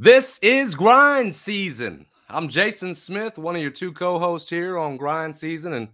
[0.00, 2.06] This is grind season.
[2.28, 5.88] I'm Jason Smith, one of your two co-hosts here on grind season and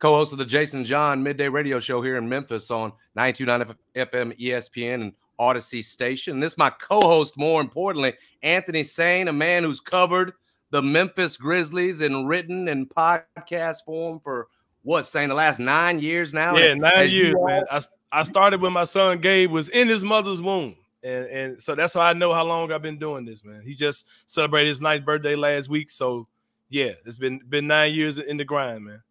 [0.00, 4.94] co-host of the Jason John midday radio show here in Memphis on 929 FM ESPN
[4.94, 6.34] and Audacy Station.
[6.34, 10.32] And this is my co-host, more importantly, Anthony Sain, a man who's covered
[10.70, 14.48] the Memphis Grizzlies in written and podcast form for
[14.82, 16.56] what, Sain the last nine years now?
[16.56, 17.62] Yeah, nine years, man.
[17.70, 20.74] I, I started when my son Gabe was in his mother's womb.
[21.04, 23.62] And and so that's how I know how long I've been doing this, man.
[23.62, 25.90] He just celebrated his ninth birthday last week.
[25.90, 26.26] So
[26.70, 29.02] yeah, it's been been nine years in the grind, man.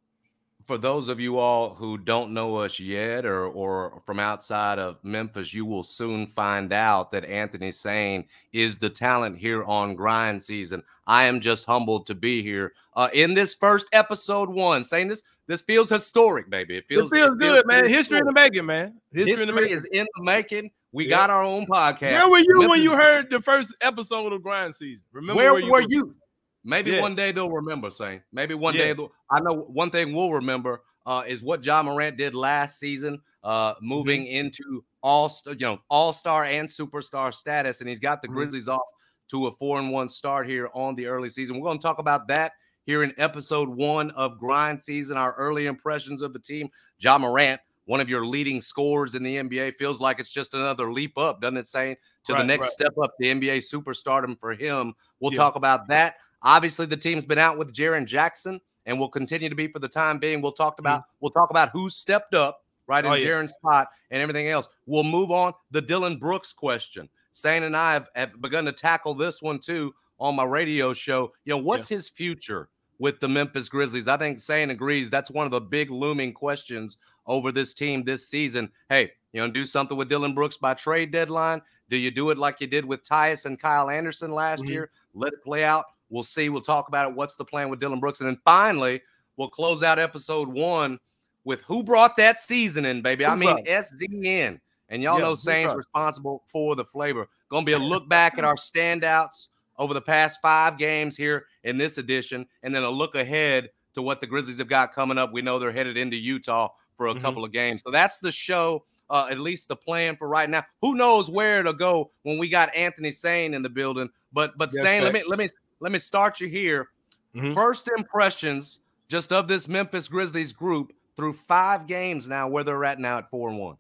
[0.64, 4.98] For those of you all who don't know us yet or or from outside of
[5.04, 10.42] Memphis, you will soon find out that Anthony Sain is the talent here on grind
[10.42, 10.82] season.
[11.06, 12.74] I am just humbled to be here.
[12.96, 16.78] Uh, in this first episode one, Sain this this feels historic, baby.
[16.78, 17.88] It feels, it feels, it feels good, man.
[17.88, 18.94] History in the making, man.
[19.12, 19.78] History, History in the making.
[19.78, 20.72] is in the making.
[20.94, 22.14] We got our own podcast.
[22.14, 22.70] Where were you Memphis.
[22.70, 25.04] when you heard the first episode of Grind Season?
[25.12, 26.16] Remember where, where you were you?
[26.64, 27.02] Maybe yeah.
[27.02, 27.90] one day they'll remember.
[27.90, 28.94] Sain maybe one yeah.
[28.94, 33.20] day I know one thing we'll remember uh, is what Ja Morant did last season,
[33.44, 34.46] uh, moving mm-hmm.
[34.46, 38.38] into all you know all star and superstar status, and he's got the mm-hmm.
[38.38, 38.88] Grizzlies off
[39.30, 41.58] to a four and one start here on the early season.
[41.58, 42.54] We're going to talk about that
[42.86, 45.18] here in episode one of Grind Season.
[45.18, 46.70] Our early impressions of the team.
[47.00, 49.76] Ja Morant one of your leading scorers in the NBA.
[49.76, 52.72] Feels like it's just another leap up, doesn't it, Say to right, the next right.
[52.72, 54.94] step up, the NBA superstardom for him.
[55.20, 55.40] We'll yeah.
[55.40, 56.16] talk about that.
[56.42, 59.88] Obviously, the team's been out with Jaren Jackson and will continue to be for the
[59.88, 60.42] time being.
[60.42, 61.18] We'll talk about mm-hmm.
[61.22, 63.26] we'll talk about who stepped up right in oh, yeah.
[63.26, 64.68] Jaren's spot and everything else.
[64.86, 67.10] We'll move on the Dillon Brooks question.
[67.32, 71.34] Sain and I have, have begun to tackle this one too on my radio show.
[71.46, 71.98] You know, what's yeah.
[71.98, 72.70] his future
[73.04, 74.08] with the Memphis Grizzlies?
[74.08, 78.30] I think Sain agrees that's one of the big looming questions over this team this
[78.30, 78.72] season.
[78.88, 81.62] Hey, you know, do something with Dillon Brooks by trade deadline?
[81.90, 84.72] Do you do it like you did with Tyus and Kyle Anderson last mm-hmm.
[84.72, 84.90] year?
[85.14, 85.84] Let it play out.
[86.10, 86.48] We'll see.
[86.48, 87.14] We'll talk about it.
[87.14, 88.22] What's the plan with Dillon Brooks?
[88.22, 89.02] And then finally,
[89.36, 90.98] we'll close out episode one
[91.44, 93.26] with who brought that season in, baby.
[93.26, 94.62] Who I mean, SZN.
[94.88, 97.28] And y'all yeah, know Sain's responsible for the flavor.
[97.50, 101.46] Going to be a look back at our standouts over the past five games here
[101.64, 105.18] in this edition, and then a look ahead to what the Grizzlies have got coming
[105.18, 105.32] up.
[105.32, 107.22] We know they're headed into Utah for a mm-hmm.
[107.22, 107.84] couple of games.
[107.84, 110.64] So that's the show, uh, at least the plan for right now.
[110.82, 114.10] Who knows where to go when we got Anthony Sain in the building?
[114.32, 115.48] But but yes, Sain, let me let me
[115.80, 116.90] let me start you here.
[117.36, 117.54] Mm-hmm.
[117.54, 123.00] First impressions just of this Memphis Grizzlies group through five games now, where they're at
[123.00, 123.78] now at four and one.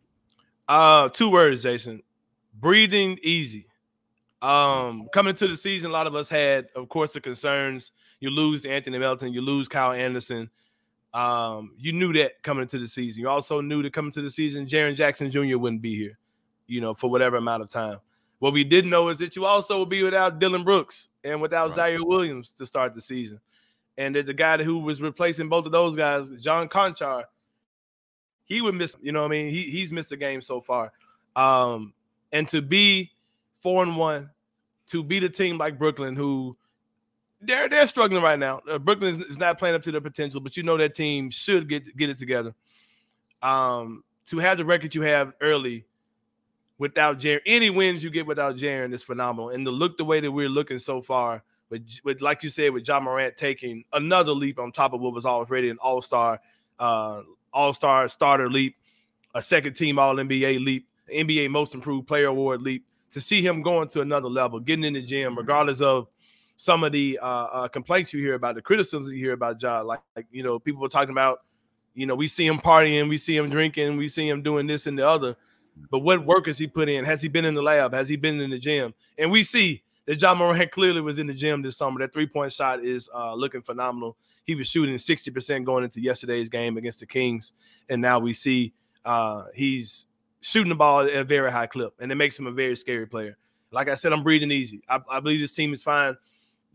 [0.67, 2.01] Uh, two words, Jason.
[2.53, 3.67] Breathing easy.
[4.43, 7.91] Um, coming to the season, a lot of us had, of course, the concerns.
[8.19, 10.49] You lose Anthony Melton, you lose Kyle Anderson.
[11.13, 13.21] Um, you knew that coming into the season.
[13.21, 15.57] You also knew that coming to the season, Jaren Jackson Jr.
[15.57, 16.17] wouldn't be here,
[16.67, 17.99] you know, for whatever amount of time.
[18.39, 21.77] What we didn't know is that you also would be without Dillon Brooks and without
[21.77, 21.93] right.
[21.93, 23.39] Ziaire Williams to start the season.
[23.97, 27.23] And that the guy who was replacing both of those guys, John Konchar,
[28.43, 29.53] he would miss, you know what I mean?
[29.53, 30.91] He he's missed a game so far.
[31.35, 31.93] Um,
[32.33, 33.11] and to be
[33.61, 34.29] four and one,
[34.87, 36.57] to beat a team like Brooklyn, who
[37.41, 38.61] they're they're struggling right now.
[38.69, 41.67] Uh, Brooklyn is, not playing up to their potential, but you know that team should
[41.67, 42.53] get get it together.
[43.41, 45.85] Um, to have the record you have early
[46.77, 49.49] without Jaren, any wins you get without Jaren is phenomenal.
[49.49, 52.71] And to look the way that we're looking so far, with, with like you said,
[52.71, 56.39] with Ja Morant taking another leap on top of what was already an All Star,
[56.79, 57.21] uh,
[57.51, 58.75] All Star starter leap,
[59.33, 62.85] a second team All NBA leap, NBA Most Improved Player Award leap.
[63.13, 66.07] To see him going to another level, getting in the gym, regardless of
[66.55, 69.81] some of the uh, uh, complaints you hear about, the criticisms you hear about Ja.
[69.81, 71.41] Like, like, you know, people were talking about,
[71.93, 74.87] you know, we see him partying, we see him drinking, we see him doing this
[74.87, 75.35] and the other.
[75.89, 77.05] But what work has he put in?
[77.05, 77.93] Has he been in the lab?
[77.93, 78.93] Has he been in the gym?
[79.17, 81.99] And we see that Ja Morant clearly was in the gym this summer.
[81.99, 84.17] That three point shot is uh, looking phenomenal.
[84.45, 87.53] He was shooting 60% going into yesterday's game against the Kings.
[87.89, 88.73] And now we see
[89.05, 90.05] uh, he's
[90.43, 91.93] shooting the ball at a very high clip.
[91.99, 93.37] And it makes him a very scary player.
[93.71, 94.83] Like I said, I'm breathing easy.
[94.89, 96.15] I, I believe this team is fine.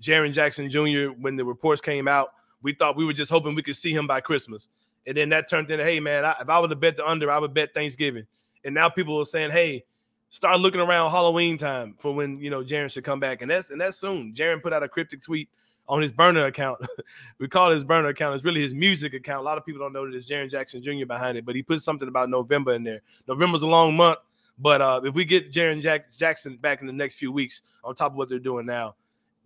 [0.01, 1.11] Jaren Jackson Jr.
[1.19, 2.31] when the reports came out,
[2.63, 4.69] we thought we were just hoping we could see him by Christmas.
[5.07, 7.31] And then that turned into, hey, man, I, if I would have bet the under,
[7.31, 8.27] I would bet Thanksgiving.
[8.65, 9.85] And now people are saying, hey,
[10.31, 13.43] start looking around Halloween time for when you know Jaren should come back.
[13.43, 14.35] And that's and that's soon.
[14.35, 15.49] Jaren put out a cryptic tweet
[15.89, 16.81] on his burner account.
[17.39, 18.35] we call it his burner account.
[18.35, 19.41] It's really his music account.
[19.41, 21.07] A lot of people don't know that it's Jaren Jackson Jr.
[21.07, 23.01] behind it, but he put something about November in there.
[23.27, 24.19] November's a long month,
[24.59, 27.95] but uh, if we get Jaren Jack- Jackson back in the next few weeks, on
[27.95, 28.97] top of what they're doing now,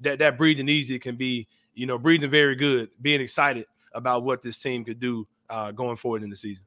[0.00, 4.42] that that breathing easy can be, you know, breathing very good, being excited about what
[4.42, 6.64] this team could do uh, going forward in the season.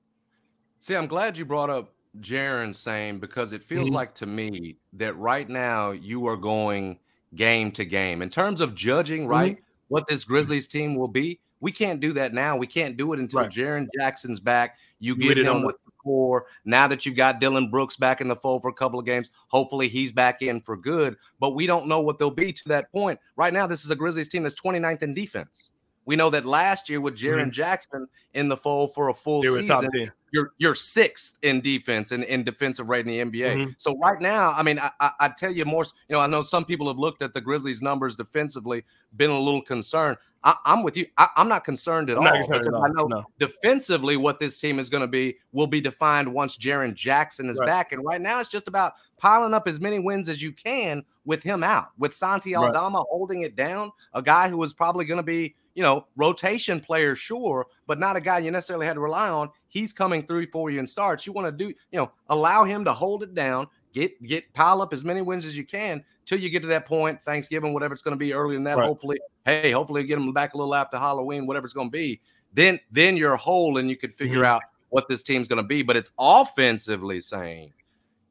[0.80, 3.96] See, I'm glad you brought up Jaren Sain because it feels mm-hmm.
[3.96, 7.00] like to me that right now you are going
[7.34, 8.22] game to game.
[8.22, 9.32] In terms of judging, mm-hmm.
[9.88, 12.58] What this Grizzlies team will be, we can't do that now.
[12.58, 13.50] We can't do it until right.
[13.50, 14.78] Jaren Jackson's back.
[15.00, 16.46] You get him with the core.
[16.64, 19.32] Now that you've got Dillon Brooks back in the fold for a couple of games,
[19.48, 21.16] hopefully he's back in for good.
[21.40, 23.20] But we don't know what they'll be to that point.
[23.36, 25.72] Right now, this is a Grizzlies team that's 29th in defense.
[26.06, 27.50] We know that last year with Jaren mm-hmm.
[27.52, 32.44] Jackson in the fold for a full season, you're you're sixth in defense and in
[32.44, 33.56] defensive rating in the NBA.
[33.56, 33.72] Mm-hmm.
[33.78, 35.86] So right now, I mean, I, I, I, tell you more.
[36.10, 38.84] You know, I know some people have looked at the Grizzlies' numbers defensively,
[39.16, 40.18] been a little concerned.
[40.44, 41.08] I, am with you.
[41.18, 42.34] I, am not concerned at I'm all.
[42.34, 42.86] Concerned at all.
[42.86, 43.24] I know no.
[43.40, 47.58] defensively what this team is going to be will be defined once Jaren Jackson is
[47.60, 47.68] right.
[47.68, 47.92] back.
[47.94, 51.42] And right now, it's just about piling up as many wins as you can with
[51.42, 51.88] him out.
[51.98, 53.08] With Santi Aldama right.
[53.10, 57.16] holding it down, a guy who is probably going to be you know, rotation player,
[57.16, 59.50] sure, but not a guy you necessarily had to rely on.
[59.68, 61.26] He's coming through for you in starts.
[61.26, 64.82] You want to do, you know, allow him to hold it down, get get pile
[64.82, 67.94] up as many wins as you can till you get to that point, Thanksgiving, whatever
[67.94, 68.78] it's going to be earlier than that.
[68.78, 68.88] Right.
[68.88, 72.20] Hopefully, hey, hopefully get them back a little after Halloween, whatever it's going to be.
[72.54, 74.46] Then then you're whole and you could figure mm-hmm.
[74.46, 75.84] out what this team's going to be.
[75.84, 77.74] But it's offensively Sain,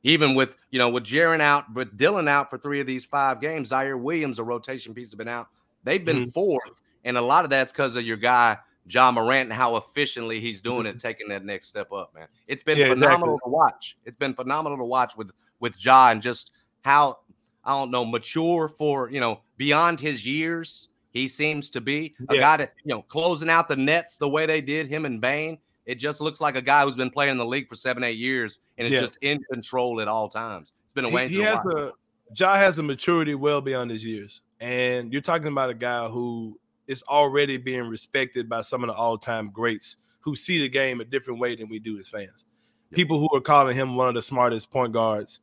[0.03, 3.41] even with you know with Jaren out, with Dillon out for three of these five
[3.41, 5.49] games, Ziaire Williams, a rotation piece, has been out.
[5.85, 6.31] They've been mm-hmm.
[6.31, 8.57] fourth and a lot of that's because of your guy,
[8.89, 12.29] Ja Morant, and how efficiently he's doing it, taking that next step up, man.
[12.47, 13.51] It's been yeah, phenomenal exactly.
[13.51, 13.97] to watch.
[14.05, 16.53] It's been phenomenal to watch with with Ja and just
[16.83, 17.19] how
[17.65, 20.89] I don't know, mature for you know, beyond his years.
[21.11, 22.41] He seems to be a yeah.
[22.41, 25.59] guy that, you know, closing out the nets the way they did him and Bane.
[25.87, 28.17] It just looks like a guy who's been playing in the league for seven, eight
[28.17, 29.01] years and is yeah.
[29.01, 30.73] just in control at all times.
[30.85, 31.33] It's been a waste.
[31.33, 31.93] He, he has a
[32.37, 34.41] Ja has a maturity well beyond his years.
[34.61, 38.95] And you're talking about a guy who is already being respected by some of the
[38.95, 42.45] all-time greats who see the game a different way than we do as fans.
[42.93, 45.41] People who are calling him one of the smartest point guards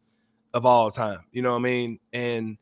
[0.53, 1.19] of all time.
[1.31, 1.99] You know what I mean?
[2.13, 2.57] And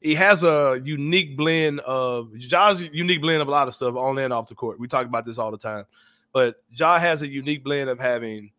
[0.00, 4.18] he has a unique blend of Ja's unique blend of a lot of stuff on
[4.18, 4.78] and off the court.
[4.78, 5.84] We talk about this all the time.
[6.32, 8.50] But Ja has a unique blend of having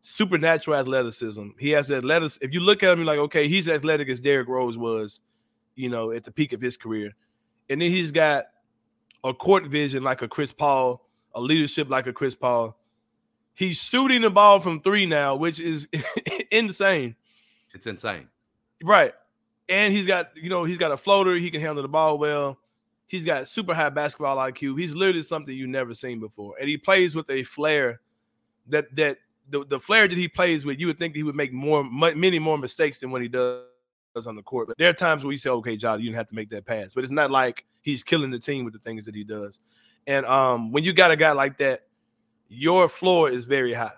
[0.00, 1.48] supernatural athleticism.
[1.58, 2.44] He has athleticism.
[2.44, 5.20] If you look at him, you're like, okay, he's athletic as Derrick Rose was,
[5.74, 7.12] you know, at the peak of his career.
[7.68, 8.44] And then he's got
[9.26, 12.76] a court vision like a Chris Paul, a leadership like a Chris Paul.
[13.54, 15.88] He's shooting the ball from three now, which is
[16.50, 17.16] insane.
[17.74, 18.28] It's insane.
[18.82, 19.12] Right.
[19.68, 21.34] And he's got, you know, he's got a floater.
[21.34, 22.58] He can handle the ball well.
[23.08, 24.78] He's got super high basketball IQ.
[24.78, 26.54] He's literally something you've never seen before.
[26.60, 28.00] And he plays with a flair
[28.68, 29.18] that that
[29.48, 32.38] the, the flair that he plays with, you would think he would make more many
[32.38, 33.64] more mistakes than what he does
[34.24, 34.68] on the court.
[34.68, 36.64] But there are times where you say, okay, Ja, you didn't have to make that
[36.64, 36.94] pass.
[36.94, 39.60] But it's not like he's killing the team with the things that he does.
[40.06, 41.82] And um, when you got a guy like that,
[42.48, 43.92] your floor is very high.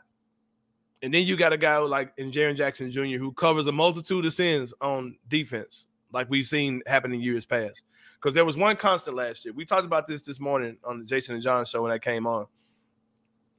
[1.03, 3.19] And then you got a guy like in Jaren Jackson Jr.
[3.19, 7.85] who covers a multitude of sins on defense, like we've seen happen in years past.
[8.15, 9.55] Because there was one constant last year.
[9.55, 12.27] We talked about this this morning on the Jason and John show when I came
[12.27, 12.47] on.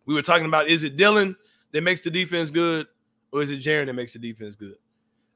[0.05, 1.35] We were talking about is it Dillon
[1.71, 2.87] that makes the defense good,
[3.31, 4.75] or is it Jaren that makes the defense good?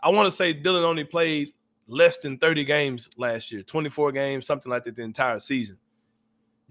[0.03, 1.53] I want to say Dillon only played
[1.87, 5.77] less than 30 games last year, 24 games, something like that, the entire season.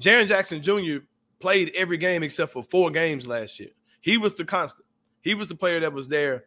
[0.00, 1.04] Jaren Jackson Jr.
[1.40, 3.70] played every game except for four games last year.
[4.02, 4.84] He was the constant.
[5.22, 6.44] He was the player that was there.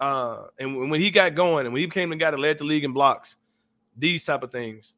[0.00, 2.64] Uh, and when he got going and when he became the guy that led the
[2.64, 3.36] league in blocks,
[3.96, 4.94] these type of things,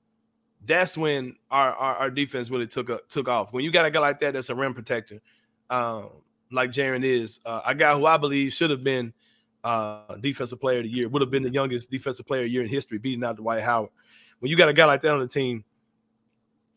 [0.66, 3.52] that's when our, our, our defense really took took off.
[3.52, 5.20] When you got a guy like that that's a rim protector,
[5.70, 6.10] um,
[6.50, 9.12] like Jaren is, uh, a guy who I believe should have been–
[9.64, 11.08] uh, defensive player of the year.
[11.08, 13.62] Would have been the youngest defensive player of the year in history, beating out Dwight
[13.62, 13.90] Howard.
[14.38, 15.64] When you got a guy like that on the team,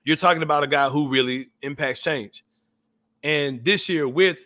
[0.03, 2.43] you're talking about a guy who really impacts change.
[3.23, 4.45] And this year, with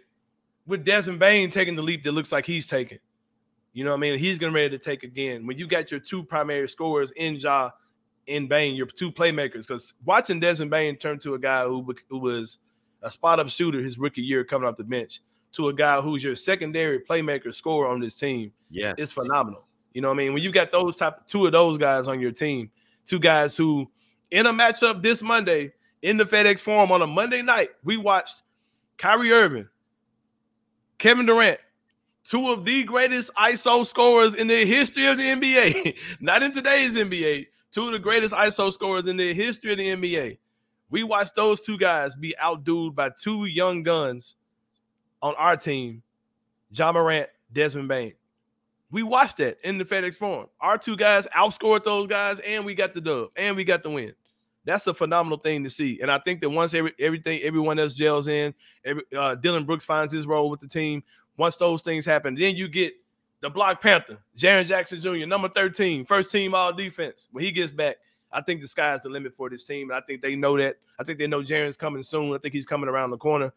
[0.67, 2.99] with Desmond Bane taking the leap that looks like he's taking,
[3.73, 4.19] you know what I mean?
[4.19, 5.47] He's getting ready to take again.
[5.47, 7.71] When you got your two primary scorers in Ja
[8.27, 12.19] in Bane, your two playmakers, because watching Desmond Bane turn to a guy who, who
[12.19, 12.59] was
[13.01, 15.21] a spot up shooter his rookie year coming off the bench
[15.53, 19.63] to a guy who's your secondary playmaker scorer on this team yeah, it's phenomenal.
[19.93, 20.33] You know what I mean?
[20.33, 22.69] When you got those type two of those guys on your team,
[23.05, 23.89] two guys who
[24.31, 28.41] in a matchup this Monday in the FedEx Forum on a Monday night, we watched
[28.97, 29.67] Kyrie Irving,
[30.97, 31.59] Kevin Durant,
[32.23, 36.95] two of the greatest ISO scorers in the history of the NBA, not in today's
[36.95, 40.37] NBA, two of the greatest ISO scorers in the history of the NBA.
[40.89, 44.35] We watched those two guys be outdued by two young guns
[45.21, 46.03] on our team,
[46.71, 48.13] Ja Morant, Desmond Bane.
[48.89, 50.47] We watched that in the FedEx Forum.
[50.61, 53.89] Our two guys outscored those guys, and we got the dub, and we got the
[53.89, 54.13] win.
[54.63, 55.99] That's a phenomenal thing to see.
[56.01, 59.85] And I think that once every, everything, everyone else gels in, every, uh, Dillon Brooks
[59.85, 61.03] finds his role with the team.
[61.37, 62.93] Once those things happen, then you get
[63.41, 67.29] the Black Panther, Jaren Jackson Jr., number 13, first team all defense.
[67.31, 67.97] When he gets back,
[68.31, 69.89] I think the sky's the limit for this team.
[69.89, 70.77] And I think they know that.
[70.99, 72.33] I think they know Jaren's coming soon.
[72.33, 73.53] I think he's coming around the corner.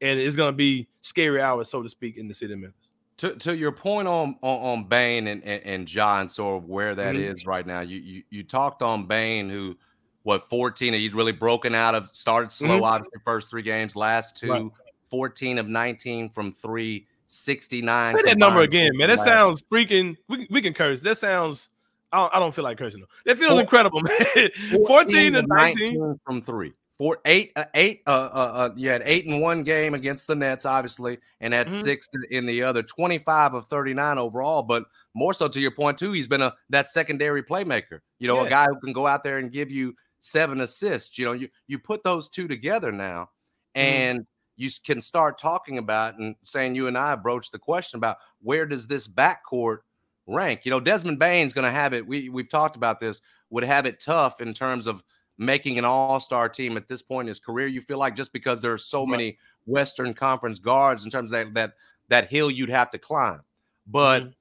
[0.00, 2.90] And it's gonna be scary hours, so to speak, in the city of Memphis.
[3.18, 6.94] To, to your point on on, on Bane and, and, and Ja, sort of where
[6.94, 7.32] that mm-hmm.
[7.32, 7.80] is right now.
[7.80, 9.76] You, you you talked on Bane, who
[10.22, 12.84] what 14 he's really broken out of started slow mm-hmm.
[12.84, 14.70] obviously first three games last two right.
[15.04, 19.24] 14 of 19 from three 69 Say that number again man that last.
[19.24, 21.70] sounds freaking we, we can curse that sounds
[22.12, 23.06] I don't, I don't feel like cursing though.
[23.24, 24.50] that feels Four, incredible man
[24.86, 25.48] 14 to 19.
[25.48, 29.62] 19 from three four eight uh, eight uh, uh, uh you had eight in one
[29.62, 31.80] game against the nets obviously and had mm-hmm.
[31.80, 36.12] six in the other 25 of 39 overall but more so to your point too
[36.12, 38.46] he's been a that secondary playmaker you know yeah.
[38.46, 41.18] a guy who can go out there and give you seven assists.
[41.18, 43.30] You know, you you put those two together now,
[43.76, 43.80] mm-hmm.
[43.80, 44.26] and mm.
[44.56, 48.66] you can start talking about and Sain you and I broached the question about where
[48.66, 49.78] does this backcourt
[50.26, 50.60] rank?
[50.64, 52.06] You know, Desmond Bane's going to have it.
[52.06, 53.20] We we've talked about this.
[53.50, 55.02] Would have it tough in terms of
[55.40, 57.66] making an all-star team at this point in his career.
[57.66, 59.10] You feel like just because there are so right.
[59.10, 61.72] many Western Conference guards in terms of that that
[62.08, 63.40] that hill you'd have to climb,
[63.86, 64.22] but.
[64.22, 64.34] Mm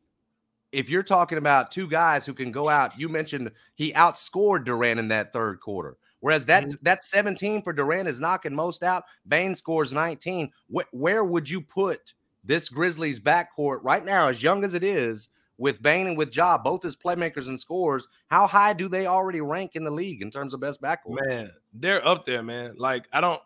[0.71, 4.99] if you're talking about two guys who can go out, you mentioned he outscored Durant
[4.99, 5.97] in that third quarter.
[6.19, 6.75] Whereas that mm-hmm.
[6.83, 9.05] that 17 for Durant is knocking most out.
[9.27, 10.51] Bane scores 19.
[10.73, 12.13] Wh- where would you put
[12.43, 15.29] this Grizzlies backcourt right now, as young as it is,
[15.59, 19.41] with Bane and with Ja, both as playmakers and scorers, How high do they already
[19.41, 21.19] rank in the league in terms of best backcourt?
[21.27, 22.75] Man, they're up there, man.
[22.77, 23.39] Like I don't.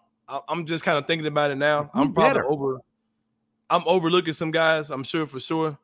[0.48, 1.91] I'm just kind of thinking about it now.
[1.93, 2.50] I'm probably better.
[2.50, 2.79] over.
[3.70, 4.89] I'm overlooking some guys.
[4.89, 5.77] I'm sure for sure.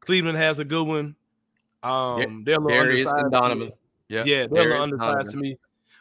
[0.00, 1.16] Cleveland has a good one.
[1.82, 3.32] Um, yeah, they're a little Darius undersized.
[3.32, 3.72] Donovan.
[4.08, 5.32] Yeah, yeah, they're a little undersized Donovan.
[5.32, 5.58] to me.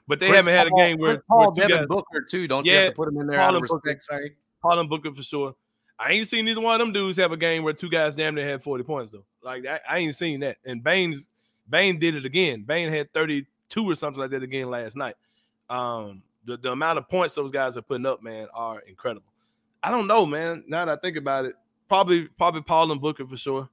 [0.08, 2.48] But they Chris haven't had a game where, Paul where Devin guys, Booker too.
[2.48, 4.06] Don't yeah, you have to put him in there Paul out of respect?
[4.10, 4.30] Booker,
[4.62, 5.56] Paul and Booker for sure.
[5.98, 8.36] I ain't seen either one of them dudes have a game where two guys damn
[8.36, 9.26] near had 40 points though.
[9.42, 10.58] Like I, I ain't seen that.
[10.66, 11.30] And Bane's
[11.70, 12.64] Bane did it again.
[12.64, 15.16] Bane had 32 or something like that again last night.
[15.70, 19.26] Um, the, the amount of points those guys are putting up, man, are incredible.
[19.82, 20.64] I don't know, man.
[20.68, 21.56] Now that I think about it,
[21.88, 23.70] probably probably Paul and Booker for sure.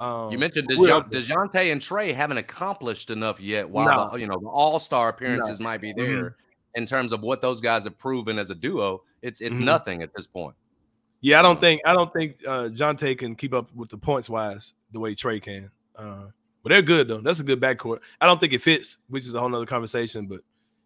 [0.00, 3.68] Um, you mentioned Dejo- Dejounte and Trae haven't accomplished enough yet.
[3.68, 4.10] While no.
[4.10, 5.64] the, you know the All Star appearances no.
[5.64, 6.80] might be there mm-hmm.
[6.80, 9.66] in terms of what those guys have proven as a duo, it's it's mm-hmm.
[9.66, 10.54] nothing at this point.
[11.24, 14.28] Yeah, I don't think I don't think uh, Jonte can keep up with the points
[14.28, 15.70] wise the way Trae can.
[15.96, 16.26] Uh,
[16.62, 17.22] but they're good though.
[17.22, 18.00] That's a good backcourt.
[18.20, 20.26] I don't think it fits, which is a whole nother conversation.
[20.26, 20.42] But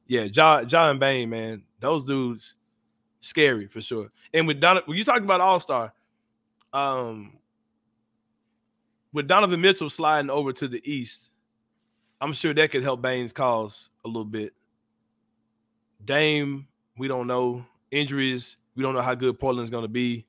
[0.07, 2.55] yeah, John John Bane, man, those dudes
[3.21, 4.13] scary for sure.
[4.33, 5.93] And with Don, when you talk about All Star,
[6.73, 7.33] um,
[9.13, 11.31] with Donovan Mitchell sliding over to the east,
[12.21, 14.53] I'm sure that could help Bane's cause a little bit.
[16.05, 18.57] Dame, we don't know injuries.
[18.79, 20.25] We don't know how good Portland's going to be.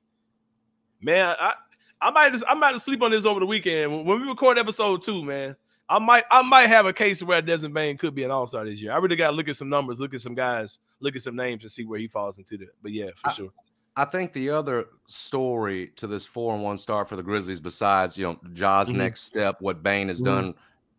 [1.00, 1.54] Man, I
[2.00, 5.04] I might just, I might sleep on this over the weekend when we record episode
[5.04, 5.22] two.
[5.22, 5.54] Man,
[5.88, 8.64] I might I might have a case where Desmond Bane could be an All Star
[8.64, 8.90] this year.
[8.90, 11.36] I really got to look at some numbers, look at some guys, look at some
[11.36, 12.70] names, and see where he falls into that.
[12.82, 13.50] But yeah, for I, sure.
[13.94, 18.18] I think the other story to this four and one start for the Grizzlies, besides
[18.18, 18.98] you know Ja's mm-hmm.
[18.98, 20.24] next step, what Bane has mm-hmm.
[20.24, 20.54] done,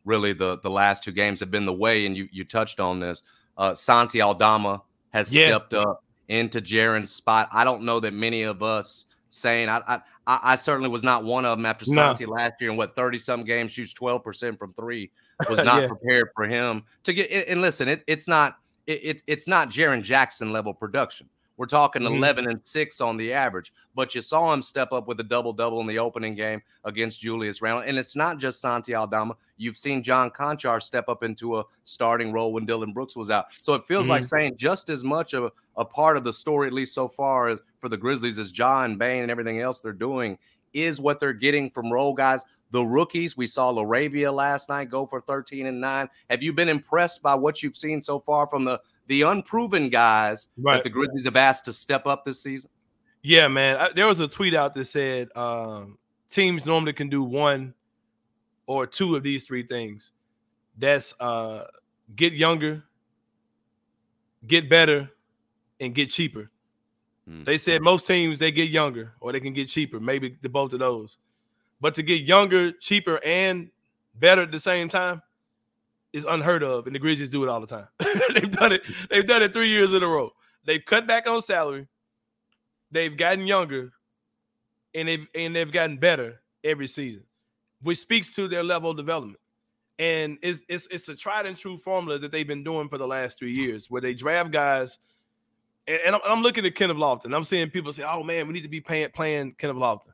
[0.05, 3.01] really the the last two games have been the way, and you you touched on
[3.01, 3.23] this.
[3.57, 5.47] Uh, Santi Aldama has yeah.
[5.47, 6.01] stepped up
[6.31, 7.49] into Jaren's spot.
[7.51, 11.45] I don't know that many of us Sain I I, I certainly was not one
[11.45, 12.31] of them after Santi no.
[12.31, 15.09] last year and what thirty some games shoots twelve percent from three
[15.49, 15.87] was not yeah.
[15.87, 17.31] prepared for him to get.
[17.47, 18.57] And listen, it, it's not
[18.87, 21.29] it, it, it's not Jaren Jackson level production.
[21.61, 22.15] We're talking mm-hmm.
[22.15, 25.53] 11 and 6 on the average, but you saw him step up with a double
[25.53, 27.83] double in the opening game against Julius Randle.
[27.87, 29.35] And it's not just Santi Aldama.
[29.57, 33.45] You've seen John Konchar step up into a starting role when Dillon Brooks was out.
[33.59, 34.11] So it feels mm-hmm.
[34.11, 37.07] like Sain just as much of a, a part of the story, at least so
[37.07, 40.39] far, for the Grizzlies as Ja, Bane and everything else they're doing
[40.73, 42.43] is what they're getting from role guys.
[42.71, 46.09] The rookies, we saw LaRavia last night go for 13 and 9.
[46.29, 50.47] Have you been impressed by what you've seen so far from the the unproven guys
[50.57, 50.75] right.
[50.75, 52.69] that the Grizzlies have asked to step up this season?
[53.23, 53.77] Yeah, man.
[53.77, 55.97] I, there was a tweet out that said um,
[56.29, 57.73] teams normally can do one
[58.67, 60.13] or two of these three things.
[60.77, 61.65] That's uh,
[62.15, 62.83] get younger,
[64.47, 65.09] get better,
[65.79, 66.49] and get cheaper.
[67.29, 67.45] Mm.
[67.45, 70.73] They said most teams they get younger or they can get cheaper, maybe the both
[70.73, 71.17] of those.
[71.79, 73.69] But to get younger, cheaper, and
[74.15, 75.21] better at the same time,
[76.13, 77.87] is unheard of, and the Grizzlies do it all the time.
[78.33, 78.81] they've done it.
[79.09, 80.31] They've done it three years in a row.
[80.65, 81.87] They've cut back on salary.
[82.91, 83.93] They've gotten younger,
[84.93, 87.23] and they've and they've gotten better every season,
[87.81, 89.39] which speaks to their level of development.
[89.99, 93.07] And it's it's it's a tried and true formula that they've been doing for the
[93.07, 94.99] last three years, where they draft guys.
[95.91, 97.35] And, and I'm, I'm, looking at Kenneth Lofton.
[97.35, 100.13] I'm seeing people say, "Oh man, we need to be paying playing Kenneth Lofton,"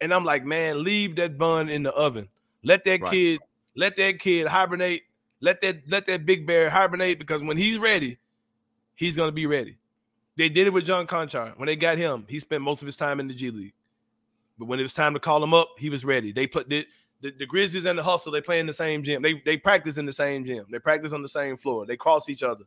[0.00, 2.28] and I'm like, "Man, leave that bun in the oven.
[2.64, 3.10] Let that right.
[3.10, 3.40] kid
[3.76, 5.04] let that kid hibernate
[5.40, 8.18] Let that let that big bear hibernate because when he's ready,
[8.96, 9.78] he's gonna be ready.
[10.36, 11.56] They did it with John Konchar.
[11.58, 13.74] When they got him, he spent most of his time in the G League.
[14.58, 16.32] But when it was time to call him up, he was ready.
[16.32, 16.84] They put the,
[17.20, 18.32] the, the Grizzlies and the Hustle.
[18.32, 19.22] They play in the same gym.
[19.22, 20.66] They they practice in the same gym.
[20.70, 21.86] They practice on the same floor.
[21.86, 22.64] They cross each other.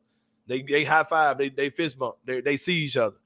[0.48, 1.38] They they high five.
[1.38, 2.15] They they fist bump.
[2.25, 3.17] They they see each other.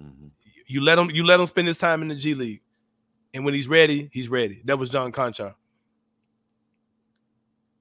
[0.00, 0.28] Mm-hmm.
[0.66, 2.62] You let him you let him spend his time in the G League,
[3.32, 4.62] and when he's ready, he's ready.
[4.64, 5.54] That was John Konchar.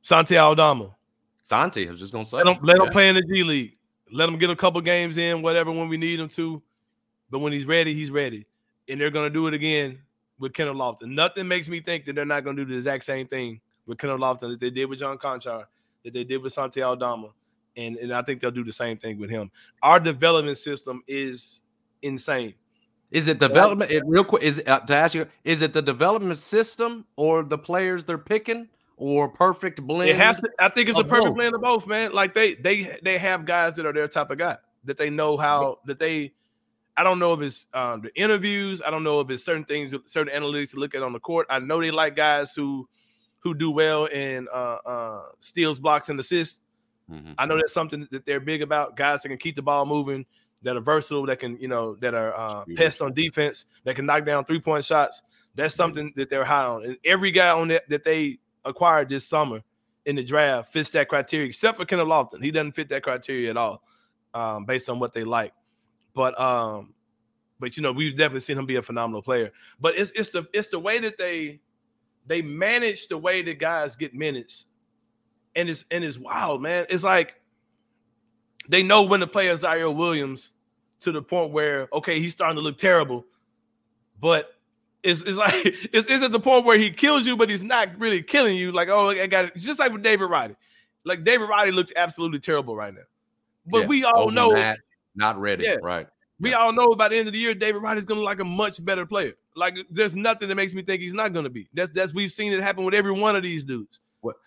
[0.02, 0.96] Santi Aldama.
[1.44, 2.38] Santi, I was just gonna say.
[2.38, 2.86] Let him let yeah.
[2.86, 3.78] him play in the G League.
[4.12, 6.62] Let him get a couple games in, whatever, when we need him to.
[7.30, 8.46] But when he's ready, he's ready.
[8.88, 10.00] And they're gonna do it again
[10.40, 11.10] with Kenneth Lofton.
[11.10, 14.20] Nothing makes me think that they're not gonna do the exact same thing with Kenneth
[14.20, 15.66] Lofton that they did with John Konchar,
[16.04, 17.30] that they did with Santi Aldama.
[17.78, 19.52] And, and I think they'll do the same thing with him.
[19.84, 21.62] Our development system is
[22.02, 22.56] insane.
[23.12, 23.92] Is it development?
[23.92, 27.44] It, real quick, is it, uh, to ask you, is it the development system or
[27.44, 28.68] the players they're picking?
[28.98, 30.10] or perfect blend?
[30.10, 31.36] It has to, I think it's a perfect both.
[31.36, 32.12] blend of both, man.
[32.12, 35.38] Like they they they have guys that are their type of guy that they know
[35.38, 36.34] how that they.
[37.00, 38.82] I don't know if it's um, the interviews.
[38.86, 41.46] I don't know if it's certain things, certain analytics to look at on the court.
[41.48, 42.90] I know they like guys who
[43.40, 46.60] who do well in uh, uh, steals, blocks, and assists.
[47.12, 47.34] Mm-hmm.
[47.38, 48.96] I know that's something that they're big about.
[48.96, 50.26] Guys that can keep the ball moving,
[50.64, 54.06] that are versatile, that can you know that are uh, pests on defense, that can
[54.06, 55.24] knock down three point shots.
[55.56, 56.84] That's something that they're high on.
[56.84, 59.62] And every guy on that that they acquired this summer
[60.06, 62.44] in the draft fits that criteria, except for Kenneth Lofton.
[62.44, 63.84] He doesn't fit that criteria at all,
[64.34, 65.54] um, based on what they like.
[66.14, 66.94] But um,
[67.60, 69.52] but you know, we've definitely seen him be a phenomenal player.
[69.80, 71.62] But it's it's the it's the way that they
[72.26, 74.66] they manage the way that guys get minutes,
[75.58, 76.86] and it's and it's wild, man.
[76.90, 77.34] It's like
[78.70, 80.52] they know when to play Ziaire Williams
[81.02, 83.26] to the point where okay, he's starting to look terrible,
[84.22, 84.52] but
[85.04, 88.00] it's, it's like it's, it's at the point where he kills you, but he's not
[88.00, 88.72] really killing you.
[88.72, 89.58] Like, oh, I got it.
[89.58, 90.56] Just like with David Roddy.
[91.04, 93.02] Like David Roddy looks absolutely terrible right now.
[93.66, 94.80] But yeah, we all know that,
[95.16, 95.64] not ready.
[95.66, 96.08] Yeah, right.
[96.40, 96.58] We yeah.
[96.58, 98.84] all know by the end of the year, David Roddy's gonna look like a much
[98.84, 99.34] better player.
[99.56, 101.68] Like there's nothing that makes me think he's not gonna be.
[101.74, 104.00] That's that's we've seen it happen with every one of these dudes.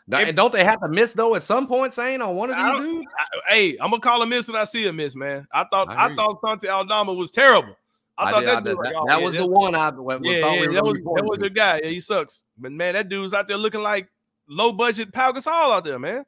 [0.08, 3.12] Don't they have to miss though at some point, Sain on one of these dudes?
[3.18, 5.46] I, hey, I'm gonna call a miss when I see a miss, man.
[5.52, 7.76] I thought I, I thought Santi Aldama was terrible.
[8.18, 10.74] I, thought that, did, that, that, that was the one I w- yeah, yeah, we
[10.74, 11.80] that was, that was the guy.
[11.82, 12.44] Yeah, he sucks.
[12.58, 14.08] But man, that dude's out there looking like
[14.46, 16.26] low budget Pau Gasol out there, man.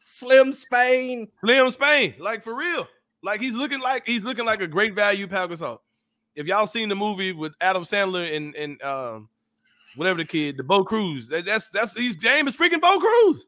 [0.00, 2.86] Slim Spain, Slim Spain, like for real.
[3.22, 5.78] Like he's looking like he's looking like a great value Pau Gasol.
[6.36, 9.28] If y'all seen the movie with Adam Sandler and and um
[9.96, 13.46] whatever the kid, the Bo Cruz, that, that's that's he's James freaking Bo Cruz.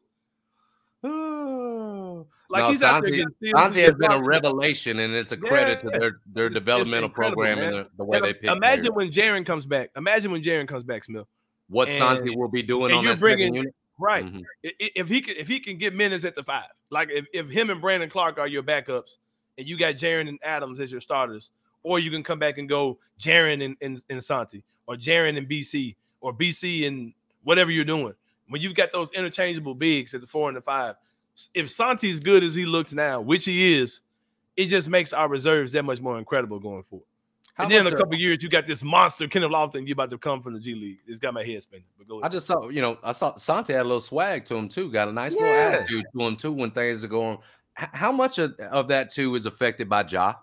[2.49, 3.23] Like no, he's Santi,
[3.55, 5.91] Santi has been a revelation, and it's a credit yeah.
[5.91, 7.73] to their their developmental program man.
[7.73, 8.49] and the, the way they pick.
[8.49, 9.91] Imagine when Jaren comes back.
[9.97, 11.25] Imagine when Jaren comes back, Smith.
[11.67, 13.75] What and, Santi will be doing on that bringing, unit.
[13.99, 14.25] Right.
[14.25, 14.41] Mm-hmm.
[14.63, 17.69] If he can, if he can get minutes at the five, like if, if him
[17.69, 19.17] and Brandon Clarke are your backups,
[19.57, 21.51] and you got Jaren and Adams as your starters,
[21.83, 25.49] or you can come back and go Jaren and, and, and Santi, or Jaren and
[25.49, 28.13] BC, or BC and whatever you're doing.
[28.49, 30.95] When you've got those interchangeable bigs at the four and the five,
[31.53, 34.01] if Santi's good as he looks now, which he is,
[34.55, 37.05] it just makes our reserves that much more incredible going forward.
[37.53, 39.87] How and then in a uh, couple years, you got this monster Kenneth Lofton.
[39.87, 40.99] you're about to come from the G League.
[41.07, 41.85] It's got my head spinning.
[41.97, 44.55] But go I just saw, you know, I saw Santi had a little swag to
[44.55, 44.91] him too.
[44.91, 45.41] Got a nice yeah.
[45.41, 47.39] little attitude to him too when things are going.
[47.73, 50.35] How much of, of that too is affected by Ja?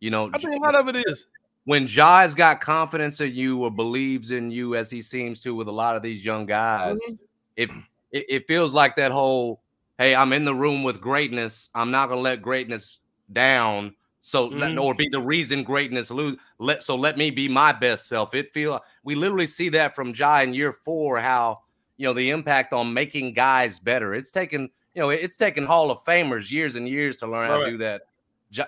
[0.00, 1.26] You know, I think a lot of it is.
[1.68, 5.68] When Ja's got confidence in you or believes in you, as he seems to with
[5.68, 7.16] a lot of these young guys, mm-hmm.
[7.58, 7.68] if
[8.10, 9.60] it, it feels like that whole
[9.98, 11.68] hey, I'm in the room with greatness.
[11.74, 13.00] I'm not gonna let greatness
[13.34, 13.94] down.
[14.22, 14.58] So mm.
[14.58, 16.38] let, or be the reason greatness lose.
[16.58, 18.34] Let so let me be my best self.
[18.34, 21.60] It feel we literally see that from Ja in year four, how
[21.98, 24.14] you know the impact on making guys better.
[24.14, 27.58] It's taken, you know, it's taken Hall of Famers years and years to learn how
[27.58, 28.04] to do that.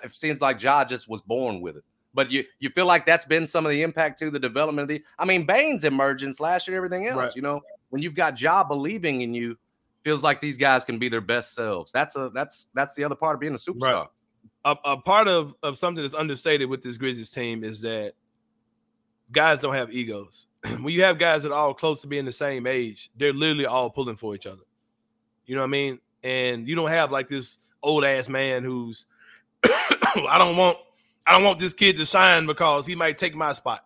[0.03, 1.83] It seems like Ja just was born with it.
[2.13, 4.89] But you you feel like that's been some of the impact to the development of
[4.89, 5.03] the.
[5.17, 7.17] I mean, Bane's emergence last year, everything else.
[7.17, 7.35] Right.
[7.35, 9.57] You know, when you've got Ja believing in you,
[10.03, 11.91] feels like these guys can be their best selves.
[11.91, 13.93] That's a that's that's the other part of being a superstar.
[13.93, 14.07] Right.
[14.65, 18.13] A, a part of of something that's understated with this Grizzlies team is that
[19.31, 20.47] guys don't have egos.
[20.81, 23.65] when you have guys that are all close to being the same age, they're literally
[23.65, 24.63] all pulling for each other.
[25.45, 25.99] You know what I mean?
[26.23, 29.05] And you don't have like this old ass man who's
[29.63, 30.77] I don't want
[31.25, 33.85] I don't want this kid to shine because he might take my spot.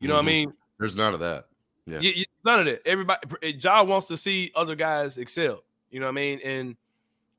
[0.00, 0.26] You know mm-hmm.
[0.26, 0.48] what I mm-hmm.
[0.48, 0.54] mean?
[0.78, 1.46] There's none of that.
[1.86, 2.00] Yeah.
[2.00, 2.86] You, you, none of that.
[2.86, 3.20] Everybody,
[3.60, 5.62] Ja wants to see other guys excel.
[5.90, 6.40] You know what I mean?
[6.44, 6.76] And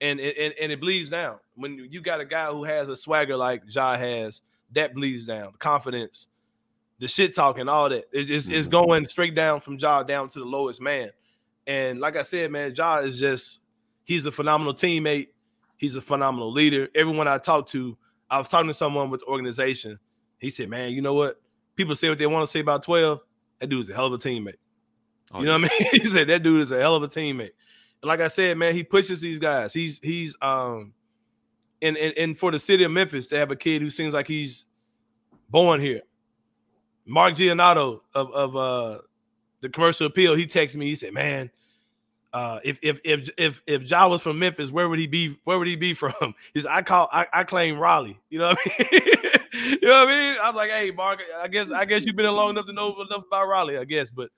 [0.02, 3.38] and and and it bleeds down when you got a guy who has a swagger
[3.38, 4.42] like Ja has.
[4.74, 5.54] That bleeds down.
[5.60, 6.28] Confidence,
[7.00, 8.06] the shit talking, all that.
[8.12, 8.56] It's, it's, mm-hmm.
[8.56, 11.12] it's going straight down from Ja down to the lowest man.
[11.68, 13.60] And like I said, man, Ja is just
[14.04, 15.30] He's a phenomenal teammate.
[15.78, 16.90] He's a phenomenal leader.
[16.96, 17.98] Everyone I talk to,
[18.34, 20.00] I was talking to someone with the organization.
[20.40, 21.40] He said, "Man, you know what?
[21.76, 23.22] People say what they want to say about 12.
[23.60, 24.56] That dude's a hell of a teammate.
[25.32, 25.62] Oh, you know yeah.
[25.62, 25.90] what I mean?
[26.02, 27.52] he said that dude is a hell of a teammate.
[28.02, 29.72] And like I said, man, he pushes these guys.
[29.72, 30.94] He's he's um
[31.84, 34.28] and, and and for the city of Memphis to have a kid who seems like
[34.28, 34.66] he's
[35.50, 36.02] born here.
[37.06, 38.98] Mark Giannotto of of uh
[39.62, 40.88] the commercial appeal, he texted me.
[40.88, 41.52] He said, "Man,
[42.34, 45.38] uh, if if if if if Ja was from Memphis, where would he be?
[45.44, 46.34] Where would he be from?
[46.54, 48.20] He's I call I, I claim Raleigh.
[48.30, 49.02] You know what I mean?
[49.82, 50.40] you know what I mean?
[50.42, 53.00] I was like, hey, Mark, I guess I guess you've been long enough to know
[53.02, 54.10] enough about Raleigh, I guess.
[54.10, 54.30] But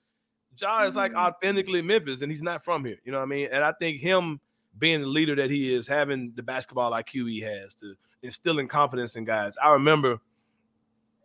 [0.60, 1.20] Ja is like mm-hmm.
[1.20, 2.98] authentically Memphis, and he's not from here.
[3.04, 3.48] You know what I mean?
[3.50, 4.40] And I think him
[4.78, 9.16] being the leader that he is, having the basketball IQ he has to instilling confidence
[9.16, 9.56] in guys.
[9.62, 10.18] I remember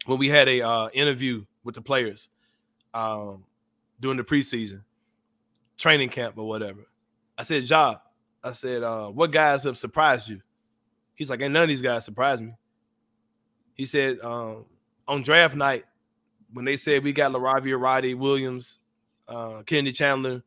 [0.06, 2.30] when we had a uh, interview with the players
[2.94, 3.44] um,
[4.00, 4.84] during the preseason
[5.82, 6.88] training camp or whatever.
[7.38, 7.96] I said, Ja,
[8.44, 10.42] I said, uh, what guys have surprised you?
[11.16, 12.54] He's like, ain't none of these guys surprised me.
[13.74, 14.66] He said, um,
[15.08, 15.86] on draft night,
[16.54, 18.78] when they said we got LaRavia Roddy Williams,
[19.28, 20.44] uh, Kennedy Chandler,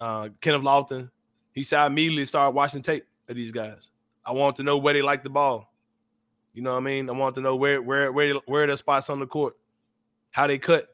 [0.00, 1.10] uh, Kenneth Lofton,
[1.52, 3.90] he said I immediately started watching tape of these guys.
[4.24, 5.72] I want to know where they like the ball.
[6.54, 7.10] You know what I mean?
[7.10, 9.56] I want to know where where where where their spots on the court,
[10.30, 10.88] how they cut,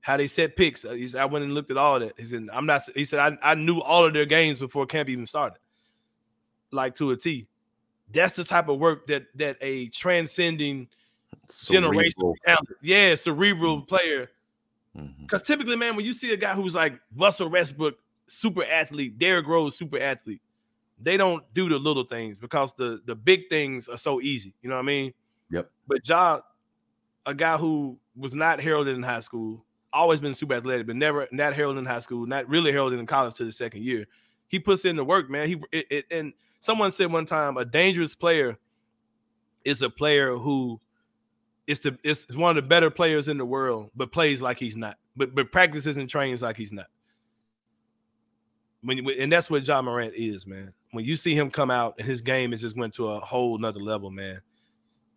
[0.00, 0.84] how they set picks.
[0.84, 2.12] Uh, he said, I went and looked at all that.
[2.18, 5.08] He said, I'm not, he said, I, I knew all of their games before camp
[5.08, 5.58] even started,
[6.70, 7.46] like to a T.
[8.12, 10.88] That's the type of work that that a transcending
[11.64, 13.86] generation talent, yeah, cerebral mm-hmm.
[13.86, 14.30] player.
[14.94, 15.52] Because mm-hmm.
[15.52, 19.76] typically, man, when you see a guy who's like Russell Westbrook, super athlete, Derrick Rose,
[19.76, 20.40] super athlete,
[21.00, 24.54] they don't do the little things because the the big things are so easy.
[24.62, 25.12] You know what I mean?
[25.50, 25.70] Yep.
[25.86, 26.40] But Ja,
[27.26, 31.28] a guy who was not heralded in high school, always been super athletic, but never
[31.32, 34.06] not heralded in high school, not really heralded in college to the second year.
[34.48, 35.48] He puts in the work, man.
[35.48, 38.58] He it, it, and someone said one time a dangerous player
[39.64, 40.80] is a player who
[41.66, 44.76] is the is one of the better players in the world, but plays like he's
[44.76, 46.86] not, but but practices and trains like he's not.
[48.82, 50.72] When and that's what Ja Morant is, man.
[50.92, 53.58] When you see him come out and his game has just went to a whole
[53.58, 54.40] nother level, man.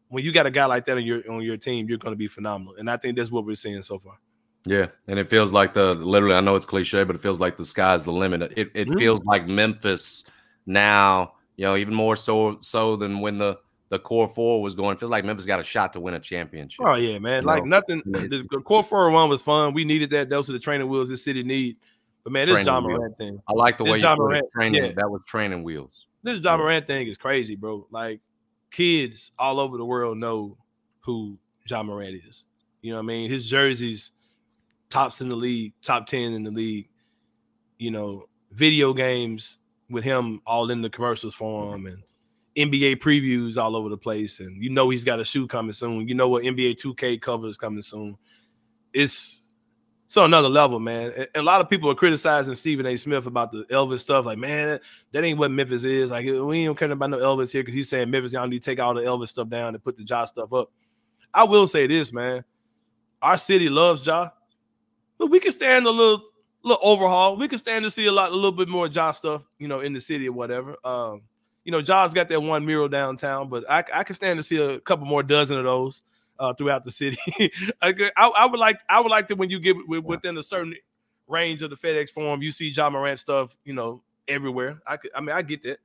[0.10, 2.18] When you got a guy like that on your on your team, you're going to
[2.18, 4.18] be phenomenal, and I think that's what we're seeing so far.
[4.66, 6.36] Yeah, and it feels like the literally.
[6.36, 8.42] I know it's cliche, but it feels like the sky's the limit.
[8.56, 8.98] It it mm-hmm.
[8.98, 10.26] feels like Memphis
[10.66, 11.34] now.
[11.58, 13.58] You know, even more so so than when the
[13.90, 14.98] the core four was going.
[14.98, 16.86] Feels like Memphis got a shot to win a championship.
[16.86, 17.42] Oh yeah, man!
[17.42, 17.78] You like know?
[17.80, 18.02] nothing.
[18.06, 19.74] The, core four one was fun.
[19.74, 20.30] We needed that.
[20.30, 21.78] Those are the training wheels this city need.
[22.24, 23.42] But man, this Ja Morant thing.
[23.48, 24.46] I like the way you put it.
[24.54, 24.84] Training.
[24.84, 24.92] Yeah.
[24.96, 26.06] That was training wheels.
[26.24, 27.88] This Ja Morant thing is crazy, bro.
[27.90, 28.22] Like
[28.70, 30.58] kids all over the world know
[31.02, 32.46] who Ja Morant is.
[32.82, 33.30] You know what I mean?
[33.32, 34.12] His jerseys
[34.92, 36.90] tops in the league, top 10 in the league,
[37.78, 42.04] you know, video games with him all in the commercials for him and
[42.56, 44.40] NBA previews all over the place.
[44.40, 46.08] And you know he's got a shoe coming soon.
[46.08, 48.18] You know what NBA 2K cover is coming soon.
[48.94, 49.44] It's
[50.08, 51.14] so another level, man.
[51.16, 52.98] And a lot of people are criticizing Stephen A.
[52.98, 54.26] Smith about the Elvis stuff.
[54.26, 54.80] Like, man,
[55.14, 56.12] that ain't what Memphis is.
[56.12, 58.70] Like, we ain't caring about no Elvis here because he's saying Memphis y'all need to
[58.70, 60.70] take all the Elvis stuff down and put the Ja stuff up.
[61.34, 62.44] I will say this, man.
[63.22, 64.32] Our city loves Ja
[65.22, 66.24] but we can stand a little
[66.64, 67.38] little overhaul.
[67.38, 69.80] We can stand to see a lot, a little bit more Ja stuff, you know,
[69.80, 70.76] in the city or whatever.
[70.84, 71.22] Um,
[71.64, 74.58] you know, Ja's got that one mural downtown, but I, I can stand to see
[74.58, 76.02] a couple more dozen of those
[76.40, 77.20] uh, throughout the city.
[77.82, 80.74] I, I, would like, I would like to when you get within a certain
[81.28, 84.82] range of the FedEx Forum, you see Ja Morant stuff, you know, everywhere.
[84.88, 85.80] I could, I mean, I get that.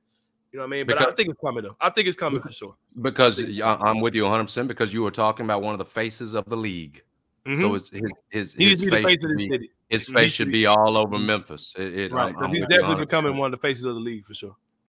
[0.51, 0.87] You know what I mean?
[0.87, 1.75] But because, I think it's coming though.
[1.79, 2.75] I think it's coming for sure.
[3.01, 6.33] Because I'm with you 100 percent because you were talking about one of the faces
[6.33, 7.03] of the league.
[7.47, 7.61] Mm-hmm.
[7.61, 11.17] So his his his, his face, face should be, his face should be all over
[11.17, 11.73] Memphis.
[11.77, 14.57] It, it, right, he's definitely becoming one of the faces of the league for sure.